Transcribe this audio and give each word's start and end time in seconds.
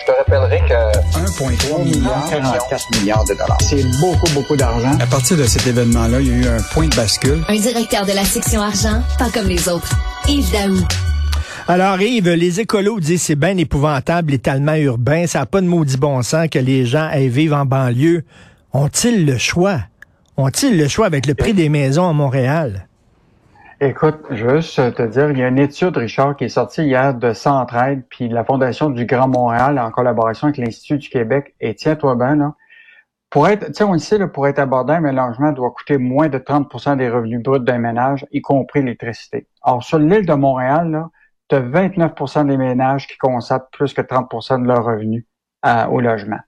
Je 0.00 0.06
te 0.06 0.16
rappellerai 0.16 0.60
que 0.60 1.18
1,3 1.18 1.84
milliard, 1.84 2.26
44 2.30 2.98
milliards 2.98 3.24
de 3.24 3.34
dollars. 3.34 3.58
C'est 3.60 3.84
beaucoup, 4.00 4.32
beaucoup 4.32 4.56
d'argent. 4.56 4.92
À 4.98 5.06
partir 5.06 5.36
de 5.36 5.44
cet 5.44 5.66
événement-là, 5.66 6.20
il 6.20 6.28
y 6.28 6.30
a 6.30 6.36
eu 6.36 6.46
un 6.46 6.62
point 6.72 6.88
de 6.88 6.96
bascule. 6.96 7.44
Un 7.48 7.56
directeur 7.56 8.06
de 8.06 8.12
la 8.12 8.24
section 8.24 8.62
argent, 8.62 9.02
pas 9.18 9.28
comme 9.28 9.48
les 9.48 9.68
autres. 9.68 9.90
Yves 10.26 10.50
Daou. 10.52 10.78
Alors 11.68 12.00
Yves, 12.00 12.30
les 12.30 12.60
écolos 12.60 12.98
disent 12.98 13.22
c'est 13.22 13.36
bien 13.36 13.56
épouvantable 13.58 14.32
l'étalement 14.32 14.74
urbain, 14.74 15.26
ça 15.26 15.40
n'a 15.40 15.46
pas 15.46 15.60
de 15.60 15.66
maudit 15.66 15.98
bon 15.98 16.22
sens 16.22 16.48
que 16.50 16.58
les 16.58 16.86
gens 16.86 17.06
aillent 17.10 17.28
vivre 17.28 17.56
en 17.56 17.66
banlieue. 17.66 18.24
Ont-ils 18.72 19.26
le 19.26 19.36
choix? 19.36 19.80
Ont-ils 20.38 20.78
le 20.78 20.88
choix 20.88 21.06
avec 21.06 21.26
le 21.26 21.34
prix 21.34 21.52
des 21.52 21.68
maisons 21.68 22.08
à 22.08 22.12
Montréal? 22.14 22.86
Écoute, 23.82 24.26
juste 24.28 24.94
te 24.94 25.02
dire, 25.02 25.30
il 25.30 25.38
y 25.38 25.42
a 25.42 25.48
une 25.48 25.58
étude, 25.58 25.96
Richard, 25.96 26.36
qui 26.36 26.44
est 26.44 26.50
sortie 26.50 26.82
hier 26.82 27.14
de 27.14 27.32
Centraide, 27.32 28.04
puis 28.10 28.28
la 28.28 28.44
Fondation 28.44 28.90
du 28.90 29.06
Grand 29.06 29.26
Montréal, 29.26 29.78
en 29.78 29.90
collaboration 29.90 30.48
avec 30.48 30.58
l'Institut 30.58 30.98
du 30.98 31.08
Québec. 31.08 31.54
Et 31.60 31.74
tiens-toi 31.74 32.14
bien, 32.14 32.36
là, 32.36 32.54
pour 33.30 33.48
être, 33.48 33.68
tu 33.68 33.72
sais, 33.72 33.84
on 33.84 33.94
le 33.94 33.98
sait, 33.98 34.18
là, 34.18 34.28
pour 34.28 34.46
être 34.46 34.58
abordable, 34.58 35.08
un 35.08 35.12
logement 35.12 35.52
doit 35.52 35.70
coûter 35.70 35.96
moins 35.96 36.28
de 36.28 36.36
30% 36.36 36.98
des 36.98 37.08
revenus 37.08 37.42
bruts 37.42 37.60
d'un 37.60 37.78
ménage, 37.78 38.26
y 38.32 38.42
compris 38.42 38.80
l'électricité. 38.80 39.46
Alors, 39.62 39.82
sur 39.82 39.98
l'île 39.98 40.26
de 40.26 40.34
Montréal, 40.34 41.06
tu 41.48 41.56
as 41.56 41.60
29% 41.60 42.48
des 42.48 42.58
ménages 42.58 43.06
qui 43.06 43.16
consacrent 43.16 43.70
plus 43.72 43.94
que 43.94 44.02
30% 44.02 44.60
de 44.60 44.66
leurs 44.66 44.84
revenus 44.84 45.24
au 45.90 46.00
logement. 46.02 46.40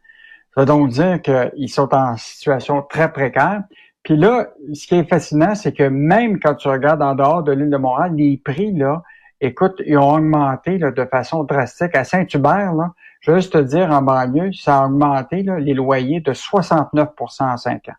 Ça 0.54 0.60
veut 0.60 0.66
donc 0.66 0.90
dire 0.90 1.22
qu'ils 1.22 1.70
sont 1.70 1.94
en 1.94 2.14
situation 2.18 2.82
très 2.82 3.10
précaire. 3.10 3.62
Puis 4.02 4.16
là, 4.16 4.48
ce 4.72 4.86
qui 4.86 4.96
est 4.96 5.08
fascinant, 5.08 5.54
c'est 5.54 5.72
que 5.72 5.84
même 5.84 6.40
quand 6.40 6.54
tu 6.54 6.68
regardes 6.68 7.02
en 7.02 7.14
dehors 7.14 7.42
de 7.42 7.52
l'île 7.52 7.70
de 7.70 7.76
Montréal, 7.76 8.14
les 8.16 8.36
prix, 8.36 8.72
là, 8.72 9.02
écoute, 9.40 9.80
ils 9.86 9.96
ont 9.96 10.14
augmenté 10.14 10.78
là, 10.78 10.90
de 10.90 11.04
façon 11.04 11.44
drastique. 11.44 11.94
À 11.94 12.04
Saint-Hubert, 12.04 12.74
là, 12.74 12.92
je 13.20 13.30
veux 13.30 13.38
juste 13.38 13.52
te 13.52 13.58
dire, 13.58 13.90
en 13.90 14.02
banlieue, 14.02 14.52
ça 14.52 14.80
a 14.80 14.86
augmenté 14.86 15.44
là, 15.44 15.58
les 15.58 15.74
loyers 15.74 16.20
de 16.20 16.32
69% 16.32 17.42
en 17.42 17.56
cinq 17.56 17.88
ans. 17.88 17.92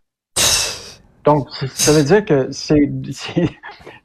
Donc, 1.24 1.50
ça 1.74 1.94
veut 1.94 2.04
dire 2.04 2.26
que 2.26 2.52
c'est... 2.52 2.92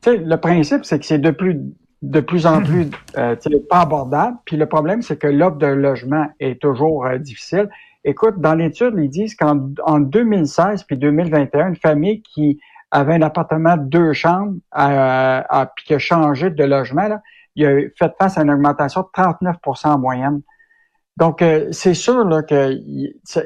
le 0.07 0.37
principe, 0.37 0.85
c'est 0.85 1.01
que 1.01 1.05
c'est 1.05 1.19
de 1.19 1.31
plus 1.31 1.61
de 2.01 2.21
plus 2.21 2.47
en 2.47 2.63
plus 2.63 2.87
euh, 3.17 3.35
pas 3.69 3.81
abordable. 3.81 4.37
Puis 4.45 4.57
le 4.57 4.67
problème, 4.67 5.03
c'est 5.03 5.17
que 5.17 5.27
l'offre 5.27 5.57
de 5.57 5.67
logement 5.67 6.29
est 6.39 6.61
toujours 6.61 7.07
euh, 7.07 7.19
difficile. 7.19 7.69
Écoute, 8.09 8.41
dans 8.41 8.55
l'étude, 8.55 8.95
ils 8.97 9.11
disent 9.11 9.35
qu'en 9.35 9.69
en 9.85 10.01
2016 10.01 10.85
puis 10.85 10.97
2021, 10.97 11.69
une 11.69 11.77
famille 11.77 12.23
qui 12.23 12.59
avait 12.91 13.13
un 13.13 13.21
appartement 13.21 13.77
de 13.77 13.83
deux 13.83 14.15
chambres 14.15 14.55
euh, 14.79 15.43
puis 15.77 15.85
qui 15.85 15.93
a 15.93 15.99
changé 15.99 16.49
de 16.49 16.65
logement, 16.65 17.07
là, 17.07 17.21
il 17.55 17.67
a 17.67 17.81
fait 17.99 18.11
face 18.19 18.39
à 18.39 18.45
une 18.45 18.51
augmentation 18.51 19.03
de 19.03 19.09
39% 19.09 19.89
en 19.89 19.99
moyenne. 19.99 20.41
Donc, 21.19 21.43
euh, 21.43 21.69
c'est 21.71 21.93
sûr 21.93 22.25
là, 22.25 22.43
que 22.43 22.79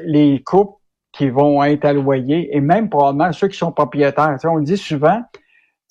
les 0.05 0.41
couples 0.43 0.79
qui 1.11 1.29
vont 1.29 1.61
être 1.61 1.83
à 1.83 1.91
loyer, 1.91 2.55
et 2.55 2.61
même 2.61 2.89
probablement 2.89 3.33
ceux 3.33 3.49
qui 3.49 3.57
sont 3.57 3.73
propriétaires, 3.73 4.37
on 4.45 4.55
le 4.55 4.63
dit 4.63 4.77
souvent, 4.77 5.21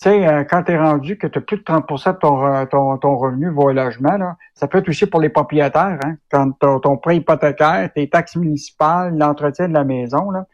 tu 0.03 0.09
sais, 0.09 0.27
euh, 0.27 0.43
quand 0.43 0.65
tu 0.65 0.77
rendu 0.77 1.17
que 1.17 1.29
tu 1.29 1.39
as 1.39 1.43
plus 1.43 1.59
de 1.59 1.63
30% 1.63 2.15
de 2.15 2.19
ton, 2.19 2.67
ton, 2.67 2.99
ton, 2.99 3.17
revenu 3.17 3.51
va 3.51 3.63
au 3.63 3.73
logement, 3.73 4.17
là, 4.17 4.37
ça 4.53 4.67
peut 4.67 4.79
être 4.79 4.89
aussi 4.89 5.07
pour 5.07 5.21
les 5.21 5.29
propriétaires. 5.29 5.99
Hein, 6.05 6.17
quand 6.29 6.51
ton, 6.59 6.81
ton 6.81 6.97
prêt 6.97 7.19
hypothécaire, 7.19 7.89
tes 7.95 8.09
taxes 8.09 8.35
municipales, 8.35 9.17
l'entretien 9.17 9.69
de 9.69 9.75
la 9.75 9.85
maison, 9.85 10.33
là, 10.33 10.47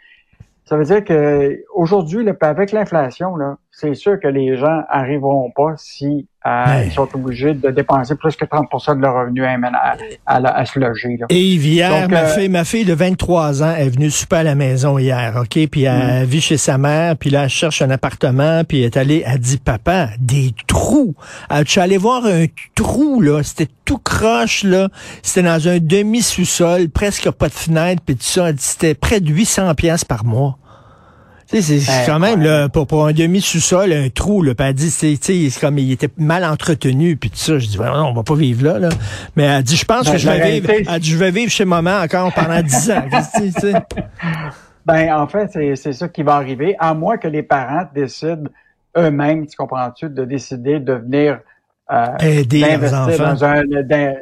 ça 0.66 0.76
veut 0.76 0.84
dire 0.84 1.02
que 1.02 1.64
aujourd'hui, 1.74 2.28
avec 2.42 2.72
l'inflation, 2.72 3.36
c'est 3.70 3.94
sûr 3.94 4.20
que 4.20 4.28
les 4.28 4.54
gens 4.58 4.82
arriveront 4.90 5.50
pas 5.50 5.72
si 5.78 6.28
euh, 6.48 6.84
ils 6.86 6.92
sont 6.92 7.08
obligés 7.14 7.54
de 7.54 7.70
dépenser 7.70 8.14
plus 8.14 8.34
que 8.36 8.44
30% 8.44 8.96
de 8.96 9.02
leur 9.02 9.14
revenu 9.14 9.44
à, 9.44 9.96
à, 10.26 10.64
se 10.64 10.78
loger. 10.78 11.16
Là. 11.18 11.26
Et 11.28 11.54
hier, 11.54 12.08
ma, 12.08 12.20
euh, 12.20 12.26
fille, 12.34 12.48
ma 12.48 12.64
fille 12.64 12.84
de 12.84 12.94
23 12.94 13.62
ans 13.62 13.74
est 13.74 13.88
venue 13.88 14.10
super 14.10 14.38
à 14.38 14.42
la 14.44 14.54
maison 14.54 14.98
hier, 14.98 15.34
OK? 15.36 15.66
Puis 15.68 15.84
elle 15.84 16.22
mm. 16.22 16.24
vit 16.24 16.40
chez 16.40 16.56
sa 16.56 16.78
mère, 16.78 17.16
puis 17.16 17.30
là, 17.30 17.44
elle 17.44 17.48
cherche 17.48 17.82
un 17.82 17.90
appartement, 17.90 18.62
puis 18.64 18.80
elle 18.80 18.86
est 18.86 18.96
allée, 18.96 19.22
elle 19.26 19.38
dit, 19.38 19.58
papa, 19.58 20.08
des 20.18 20.54
trous. 20.66 21.14
Elle, 21.50 21.66
je 21.66 21.72
suis 21.72 21.80
allée 21.80 21.98
voir 21.98 22.24
un 22.24 22.46
trou, 22.74 23.20
là, 23.20 23.42
c'était 23.42 23.68
tout 23.84 23.98
croche, 23.98 24.64
là. 24.64 24.88
C'était 25.22 25.46
dans 25.46 25.68
un 25.68 25.78
demi-sous-sol, 25.78 26.88
presque 26.88 27.30
pas 27.30 27.48
de 27.48 27.54
fenêtre, 27.54 28.02
puis 28.04 28.16
tout 28.16 28.22
ça. 28.22 28.48
Elle 28.48 28.54
dit, 28.54 28.62
c'était 28.62 28.94
près 28.94 29.20
de 29.20 29.28
800 29.28 29.74
pièces 29.74 30.04
par 30.04 30.24
mois. 30.24 30.58
C'est 31.50 31.80
quand 32.06 32.18
même, 32.18 32.42
là, 32.42 32.68
pour, 32.68 32.86
pour 32.86 33.06
un 33.06 33.12
demi-sous-sol, 33.12 33.92
un 33.92 34.10
trou, 34.10 34.42
là, 34.42 34.52
elle 34.58 34.74
dit, 34.74 34.90
c'est 34.90 35.60
comme, 35.60 35.78
il 35.78 35.92
était 35.92 36.10
mal 36.18 36.44
entretenu, 36.44 37.16
puis 37.16 37.30
tout 37.30 37.38
ça. 37.38 37.58
Je 37.58 37.66
dis, 37.66 37.78
non, 37.78 38.08
on 38.08 38.12
va 38.12 38.22
pas 38.22 38.34
vivre 38.34 38.64
là, 38.64 38.78
là. 38.78 38.90
Mais 39.34 39.44
elle 39.44 39.62
dit, 39.62 39.76
je 39.76 39.84
pense 39.84 40.06
ben, 40.06 40.12
que 40.12 40.18
je 40.18 40.28
vais 40.28 40.60
vivre, 40.60 40.70
elle 40.70 41.00
dit, 41.00 41.10
je 41.10 41.16
vais 41.16 41.30
vivre 41.30 41.50
chez 41.50 41.64
maman 41.64 42.02
encore 42.02 42.32
pendant 42.34 42.60
dix 42.60 42.90
ans. 42.90 43.02
ben, 44.86 45.14
en 45.14 45.26
fait, 45.26 45.76
c'est 45.76 45.92
ça 45.92 46.08
qui 46.08 46.22
va 46.22 46.34
arriver, 46.34 46.76
à 46.78 46.92
moins 46.92 47.16
que 47.16 47.28
les 47.28 47.42
parents 47.42 47.84
décident 47.94 48.50
eux-mêmes, 48.96 49.46
tu 49.46 49.56
comprends-tu, 49.56 50.10
de 50.10 50.24
décider 50.24 50.80
de 50.80 50.94
venir 50.94 51.40
euh, 51.90 52.16
aider 52.20 52.64
enfants. 52.64 53.32
Dans 53.32 53.44
un, 53.44 53.62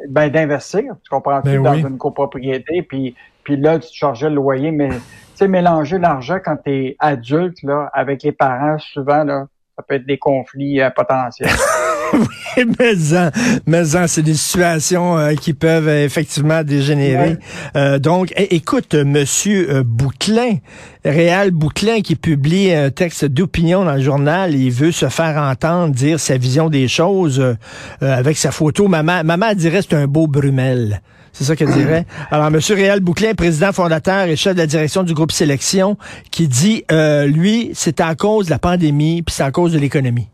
ben, 0.09 0.29
d'investir, 0.29 0.83
tu 1.03 1.09
comprends-tu, 1.09 1.59
ben 1.59 1.63
dans 1.63 1.73
une 1.75 1.97
copropriété, 1.97 2.83
puis, 2.83 3.15
puis 3.43 3.57
là, 3.57 3.79
tu 3.79 3.89
te 3.89 3.95
chargeais 3.95 4.29
le 4.29 4.35
loyer, 4.35 4.71
mais 4.71 4.89
sais, 5.37 5.47
mélanger 5.47 5.99
l'argent 5.99 6.37
quand 6.43 6.57
tu 6.63 6.71
es 6.71 6.95
adulte, 6.99 7.61
là, 7.63 7.89
avec 7.93 8.23
les 8.23 8.31
parents, 8.31 8.77
souvent, 8.79 9.23
là, 9.23 9.47
ça 9.77 9.83
peut 9.87 9.95
être 9.95 10.07
des 10.07 10.17
conflits 10.17 10.81
euh, 10.81 10.89
potentiels. 10.89 11.49
oui, 12.13 12.65
mais 12.79 13.15
en, 13.15 13.29
mais 13.67 13.95
en, 13.95 14.07
c'est 14.07 14.23
des 14.23 14.33
situations 14.33 15.17
euh, 15.17 15.35
qui 15.35 15.53
peuvent 15.53 15.87
euh, 15.87 16.03
effectivement 16.03 16.63
dégénérer. 16.63 17.37
donc, 17.99 18.33
écoute, 18.35 18.95
Monsieur 18.95 19.83
Bouclin, 19.83 20.55
Réal 21.05 21.51
Bouclin, 21.51 22.01
qui 22.01 22.15
publie 22.15 22.73
un 22.73 22.89
texte 22.89 23.25
d'opinion 23.25 23.85
dans 23.85 23.93
le 23.93 24.01
journal, 24.01 24.55
il 24.55 24.71
veut 24.71 24.91
se 24.91 25.09
faire 25.09 25.37
entendre, 25.37 25.93
dire 25.93 26.19
sa 26.19 26.37
vision 26.37 26.69
des 26.69 26.87
choses 26.87 27.55
avec 28.01 28.37
sa 28.37 28.51
photo. 28.51 28.87
Maman, 28.87 29.23
maman 29.23 29.53
dirait 29.53 29.81
c'est 29.81 29.95
un 29.95 30.07
beau 30.07 30.27
Brumel. 30.27 31.01
C'est 31.37 31.43
ça 31.43 31.55
qu'elle 31.55 31.71
dirait. 31.71 32.07
Alors, 32.31 32.47
M. 32.47 32.59
Réal 32.69 32.99
Bouclin, 32.99 33.35
président 33.35 33.71
fondateur 33.71 34.25
et 34.25 34.35
chef 34.35 34.53
de 34.53 34.59
la 34.59 34.65
direction 34.65 35.03
du 35.03 35.13
groupe 35.13 35.31
Sélection, 35.31 35.95
qui 36.31 36.47
dit, 36.47 36.83
euh, 36.91 37.27
lui, 37.27 37.69
c'est 37.75 38.01
à 38.01 38.15
cause 38.15 38.47
de 38.47 38.51
la 38.51 38.59
pandémie, 38.59 39.21
puis 39.21 39.35
c'est 39.35 39.43
à 39.43 39.51
cause 39.51 39.73
de 39.73 39.77
l'économie. 39.77 40.29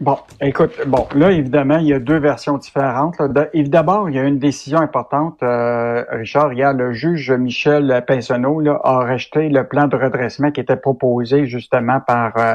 Bon, 0.00 0.16
écoute, 0.40 0.72
bon, 0.86 1.08
là, 1.16 1.32
évidemment, 1.32 1.78
il 1.78 1.88
y 1.88 1.92
a 1.92 1.98
deux 1.98 2.18
versions 2.18 2.56
différentes. 2.56 3.16
D'abord, 3.20 4.08
il 4.08 4.14
y 4.14 4.18
a 4.20 4.24
une 4.24 4.38
décision 4.38 4.78
importante. 4.78 5.42
Euh, 5.42 6.04
Richard, 6.10 6.52
hier, 6.52 6.72
le 6.72 6.92
juge 6.92 7.32
Michel 7.32 8.04
Pinsonneau 8.06 8.60
là, 8.60 8.80
a 8.84 9.00
rejeté 9.00 9.48
le 9.48 9.66
plan 9.66 9.88
de 9.88 9.96
redressement 9.96 10.52
qui 10.52 10.60
était 10.60 10.76
proposé 10.76 11.46
justement 11.46 11.98
par 12.00 12.36
euh, 12.36 12.54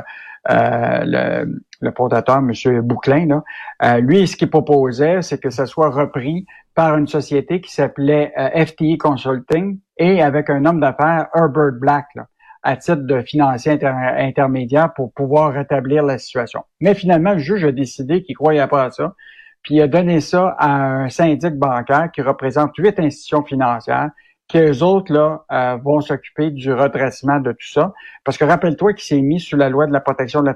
euh, 0.50 1.04
le, 1.06 1.62
le 1.80 1.92
fondateur, 1.92 2.38
M. 2.38 2.82
Bouclin. 2.82 3.28
Là. 3.28 3.44
Euh, 3.84 4.00
lui, 4.00 4.28
ce 4.28 4.36
qu'il 4.36 4.50
proposait, 4.50 5.22
c'est 5.22 5.38
que 5.38 5.50
ça 5.50 5.66
soit 5.66 5.90
repris 5.90 6.46
par 6.76 6.98
une 6.98 7.08
société 7.08 7.62
qui 7.62 7.72
s'appelait 7.72 8.34
euh, 8.38 8.66
FTE 8.66 8.98
Consulting 8.98 9.80
et 9.98 10.22
avec 10.22 10.50
un 10.50 10.66
homme 10.66 10.80
d'affaires, 10.80 11.28
Herbert 11.36 11.74
Black, 11.80 12.08
là, 12.16 12.28
à 12.64 12.78
titre 12.78 13.04
de 13.04 13.22
financier 13.22 13.78
intermédiaire 13.84 14.94
pour 14.96 15.12
pouvoir 15.14 15.54
rétablir 15.54 16.04
la 16.04 16.18
situation. 16.18 16.62
Mais 16.80 16.94
finalement, 16.96 17.34
le 17.34 17.40
juge 17.40 17.66
a 17.66 17.72
décidé 17.72 18.24
qu'il 18.24 18.36
croyait 18.36 18.66
pas 18.68 18.86
à 18.86 18.92
ça, 18.92 19.14
puis 19.62 19.76
il 19.76 19.82
a 19.82 19.88
donné 19.88 20.22
ça 20.22 20.56
à 20.58 20.72
un 20.72 21.10
syndic 21.10 21.56
bancaire 21.56 22.10
qui 22.14 22.22
représente 22.22 22.72
huit 22.78 23.00
institutions 23.00 23.44
financières 23.44 24.10
qu'eux 24.50 24.84
autres 24.84 25.12
là 25.14 25.46
euh, 25.52 25.78
vont 25.78 26.02
s'occuper 26.02 26.52
du 26.52 26.74
redressement 26.74 27.40
de 27.40 27.52
tout 27.52 27.72
ça. 27.72 27.94
Parce 28.24 28.38
que 28.38 28.46
rappelle-toi 28.46 28.94
qu'il 28.94 29.04
s'est 29.04 29.22
mis 29.22 29.40
sous 29.40 29.56
la 29.56 29.70
loi 29.70 29.88
de 29.88 29.94
la 29.94 30.02
protection 30.02 30.42
de 30.42 30.46
la 30.46 30.56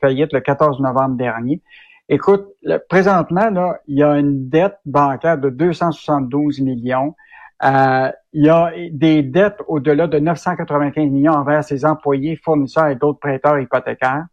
faillite 0.00 0.32
le 0.32 0.40
14 0.40 0.80
novembre 0.80 1.16
dernier. 1.16 1.60
Écoute, 2.08 2.46
présentement, 2.88 3.50
là, 3.50 3.78
il 3.88 3.98
y 3.98 4.02
a 4.02 4.18
une 4.18 4.48
dette 4.48 4.76
bancaire 4.84 5.38
de 5.38 5.50
272 5.50 6.60
millions. 6.60 7.14
Euh, 7.62 8.10
il 8.32 8.44
y 8.44 8.48
a 8.48 8.72
des 8.90 9.22
dettes 9.22 9.60
au-delà 9.68 10.06
de 10.06 10.18
995 10.18 11.10
millions 11.10 11.32
envers 11.32 11.62
ses 11.62 11.84
employés, 11.84 12.36
fournisseurs 12.36 12.88
et 12.88 12.96
d'autres 12.96 13.20
prêteurs 13.20 13.58
hypothécaires. 13.58 14.24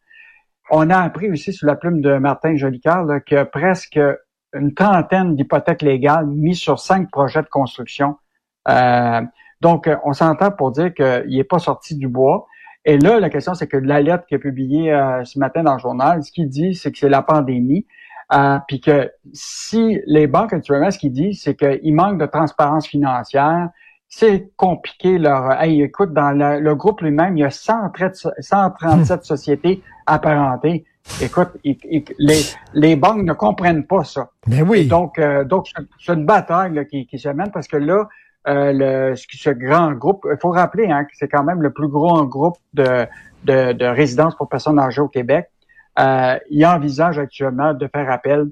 On 0.69 0.89
a 0.89 0.99
appris 0.99 1.29
aussi 1.29 1.53
sous 1.53 1.65
la 1.65 1.75
plume 1.75 2.01
de 2.01 2.17
Martin 2.17 2.55
Jolicoeur 2.55 3.05
qu'il 3.25 3.37
y 3.37 3.45
presque 3.45 3.99
une 4.53 4.73
trentaine 4.73 5.35
d'hypothèques 5.35 5.81
légales 5.81 6.27
mises 6.27 6.59
sur 6.59 6.79
cinq 6.79 7.09
projets 7.11 7.41
de 7.41 7.47
construction. 7.47 8.17
Euh, 8.67 9.21
donc, 9.61 9.89
on 10.03 10.13
s'entend 10.13 10.51
pour 10.51 10.71
dire 10.71 10.93
qu'il 10.93 11.37
n'est 11.37 11.43
pas 11.43 11.59
sorti 11.59 11.95
du 11.95 12.07
bois. 12.07 12.47
Et 12.83 12.97
là, 12.97 13.19
la 13.19 13.29
question, 13.29 13.53
c'est 13.53 13.67
que 13.67 13.77
la 13.77 14.01
lettre 14.01 14.25
qui 14.25 14.35
est 14.35 14.39
publiée 14.39 14.91
euh, 14.91 15.23
ce 15.23 15.37
matin 15.37 15.61
dans 15.61 15.73
le 15.73 15.79
journal, 15.79 16.23
ce 16.23 16.31
qu'il 16.31 16.49
dit, 16.49 16.73
c'est 16.73 16.91
que 16.91 16.97
c'est 16.97 17.09
la 17.09 17.21
pandémie. 17.21 17.85
Euh, 18.33 18.59
puis 18.67 18.79
que 18.79 19.11
si 19.33 19.99
les 20.05 20.27
banques 20.27 20.53
actuellement, 20.53 20.89
ce 20.89 20.97
qu'ils 20.97 21.11
disent, 21.11 21.41
c'est 21.43 21.55
qu'il 21.55 21.93
manque 21.93 22.19
de 22.19 22.25
transparence 22.25 22.87
financière, 22.87 23.69
c'est 24.07 24.51
compliqué 24.55 25.17
leur. 25.17 25.61
écoute, 25.63 26.13
dans 26.13 26.31
le 26.31 26.75
groupe 26.75 27.01
lui-même, 27.01 27.37
il 27.37 27.41
y 27.41 27.45
a 27.45 27.49
137 27.49 29.23
sociétés 29.23 29.81
apparentées. 30.05 30.85
Écoute, 31.21 31.49
les, 31.63 32.41
les 32.73 32.95
banques 32.95 33.23
ne 33.23 33.33
comprennent 33.33 33.85
pas 33.85 34.03
ça. 34.03 34.29
Mais 34.47 34.61
oui. 34.61 34.87
donc, 34.87 35.17
euh, 35.17 35.43
donc 35.43 35.67
c'est 35.99 36.13
une 36.13 36.25
bataille 36.25 36.85
qui, 36.87 37.07
qui 37.07 37.17
se 37.19 37.29
mène 37.29 37.51
parce 37.51 37.67
que 37.67 37.77
là, 37.77 38.07
euh, 38.47 38.71
le, 38.73 39.15
ce 39.15 39.49
grand 39.49 39.91
groupe, 39.93 40.25
il 40.29 40.37
faut 40.39 40.51
rappeler 40.51 40.89
hein, 40.89 41.03
que 41.05 41.11
c'est 41.13 41.27
quand 41.27 41.43
même 41.43 41.61
le 41.61 41.71
plus 41.71 41.87
gros 41.87 42.25
groupe 42.25 42.57
de, 42.73 43.05
de, 43.43 43.73
de 43.73 43.85
résidences 43.85 44.35
pour 44.35 44.47
personnes 44.47 44.79
âgées 44.79 45.01
au 45.01 45.07
Québec. 45.07 45.49
Euh, 45.99 46.37
il 46.49 46.65
envisage 46.65 47.19
actuellement 47.19 47.73
de 47.73 47.87
faire 47.87 48.09
appel 48.09 48.47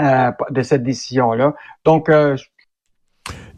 euh, 0.00 0.30
de 0.50 0.62
cette 0.62 0.82
décision-là. 0.82 1.54
Donc, 1.84 2.08
euh, 2.08 2.36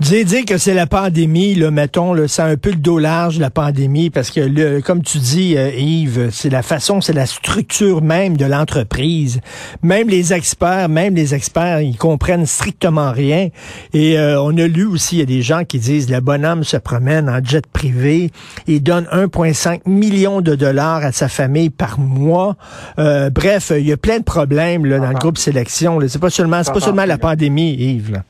Dire, 0.00 0.24
dire 0.24 0.44
que 0.44 0.58
c'est 0.58 0.74
la 0.74 0.86
pandémie, 0.86 1.56
là, 1.56 1.72
mettons, 1.72 2.12
là, 2.12 2.28
c'est 2.28 2.42
un 2.42 2.56
peu 2.56 2.70
le 2.70 2.76
dos 2.76 3.00
large, 3.00 3.40
la 3.40 3.50
pandémie, 3.50 4.10
parce 4.10 4.30
que, 4.30 4.38
le, 4.38 4.80
comme 4.80 5.02
tu 5.02 5.18
dis, 5.18 5.56
euh, 5.56 5.70
Yves, 5.70 6.28
c'est 6.30 6.50
la 6.50 6.62
façon, 6.62 7.00
c'est 7.00 7.12
la 7.12 7.26
structure 7.26 8.00
même 8.00 8.36
de 8.36 8.44
l'entreprise. 8.44 9.40
Même 9.82 10.08
les 10.08 10.32
experts, 10.32 10.88
même 10.88 11.16
les 11.16 11.34
experts, 11.34 11.80
ils 11.80 11.96
comprennent 11.96 12.46
strictement 12.46 13.10
rien. 13.10 13.48
Et 13.92 14.16
euh, 14.20 14.40
on 14.40 14.56
a 14.56 14.68
lu 14.68 14.84
aussi, 14.84 15.16
il 15.16 15.18
y 15.18 15.22
a 15.22 15.26
des 15.26 15.42
gens 15.42 15.64
qui 15.64 15.80
disent, 15.80 16.08
le 16.08 16.20
bonhomme 16.20 16.62
se 16.62 16.76
promène 16.76 17.28
en 17.28 17.42
jet 17.42 17.66
privé 17.66 18.30
et 18.68 18.78
donne 18.78 19.08
1,5 19.12 19.80
million 19.86 20.40
de 20.42 20.54
dollars 20.54 21.04
à 21.04 21.10
sa 21.10 21.26
famille 21.26 21.70
par 21.70 21.98
mois. 21.98 22.56
Euh, 23.00 23.30
bref, 23.30 23.72
il 23.76 23.88
y 23.88 23.92
a 23.92 23.96
plein 23.96 24.18
de 24.18 24.24
problèmes 24.24 24.86
là, 24.86 25.00
dans 25.00 25.10
le 25.10 25.18
groupe 25.18 25.38
sélection. 25.38 25.98
C'est 26.06 26.20
pas 26.20 26.30
seulement, 26.30 26.62
c'est 26.62 26.72
pas 26.72 26.78
seulement 26.78 27.04
la 27.04 27.18
pandémie, 27.18 27.74
Yves. 27.74 28.12
Là. 28.12 28.22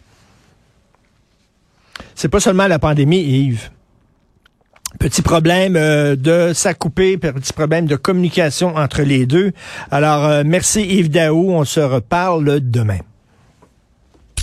C'est 2.18 2.28
pas 2.28 2.40
seulement 2.40 2.66
la 2.66 2.80
pandémie, 2.80 3.20
Yves. 3.20 3.70
Petit 4.98 5.22
problème 5.22 5.76
euh, 5.76 6.16
de 6.16 6.52
s'accouper, 6.52 7.16
petit 7.16 7.52
problème 7.52 7.86
de 7.86 7.94
communication 7.94 8.74
entre 8.74 9.02
les 9.02 9.24
deux. 9.24 9.52
Alors, 9.92 10.24
euh, 10.24 10.42
merci 10.44 10.82
Yves 10.82 11.10
Daou. 11.10 11.52
On 11.52 11.62
se 11.62 11.78
reparle 11.78 12.58
demain. 12.60 12.98